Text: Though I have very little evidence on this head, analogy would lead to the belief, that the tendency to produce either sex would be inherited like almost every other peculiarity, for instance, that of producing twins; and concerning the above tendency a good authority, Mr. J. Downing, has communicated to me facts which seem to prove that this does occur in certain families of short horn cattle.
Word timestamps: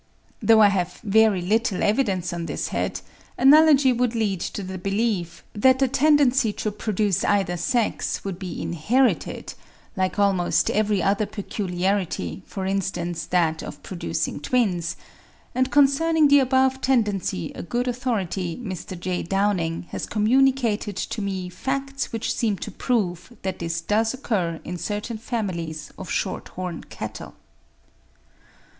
Though 0.41 0.63
I 0.63 0.69
have 0.69 0.99
very 1.03 1.43
little 1.43 1.83
evidence 1.83 2.33
on 2.33 2.47
this 2.47 2.69
head, 2.69 3.01
analogy 3.37 3.93
would 3.93 4.15
lead 4.15 4.39
to 4.39 4.63
the 4.63 4.79
belief, 4.79 5.43
that 5.53 5.77
the 5.77 5.87
tendency 5.87 6.51
to 6.53 6.71
produce 6.71 7.23
either 7.23 7.55
sex 7.55 8.23
would 8.25 8.39
be 8.39 8.59
inherited 8.63 9.53
like 9.95 10.17
almost 10.17 10.71
every 10.71 11.03
other 11.03 11.27
peculiarity, 11.27 12.41
for 12.47 12.65
instance, 12.65 13.27
that 13.27 13.61
of 13.61 13.83
producing 13.83 14.39
twins; 14.39 14.95
and 15.53 15.69
concerning 15.71 16.29
the 16.29 16.39
above 16.39 16.81
tendency 16.81 17.51
a 17.53 17.61
good 17.61 17.87
authority, 17.87 18.57
Mr. 18.57 18.99
J. 18.99 19.21
Downing, 19.21 19.83
has 19.91 20.07
communicated 20.07 20.97
to 20.97 21.21
me 21.21 21.47
facts 21.47 22.11
which 22.11 22.33
seem 22.33 22.57
to 22.57 22.71
prove 22.71 23.33
that 23.43 23.59
this 23.59 23.81
does 23.81 24.15
occur 24.15 24.59
in 24.63 24.77
certain 24.79 25.19
families 25.19 25.91
of 25.95 26.09
short 26.09 26.47
horn 26.47 26.83
cattle. 26.85 27.35